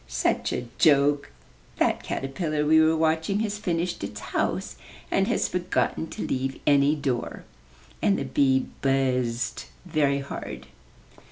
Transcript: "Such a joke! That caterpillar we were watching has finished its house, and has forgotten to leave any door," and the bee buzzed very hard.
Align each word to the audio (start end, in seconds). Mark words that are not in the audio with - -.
"Such 0.07 0.51
a 0.51 0.65
joke! 0.79 1.29
That 1.77 2.01
caterpillar 2.01 2.65
we 2.65 2.81
were 2.81 2.97
watching 2.97 3.41
has 3.41 3.59
finished 3.59 4.03
its 4.03 4.19
house, 4.19 4.77
and 5.11 5.27
has 5.27 5.47
forgotten 5.47 6.07
to 6.07 6.25
leave 6.25 6.59
any 6.65 6.95
door," 6.95 7.43
and 8.01 8.17
the 8.17 8.25
bee 8.25 8.65
buzzed 8.81 9.65
very 9.85 10.17
hard. 10.17 10.65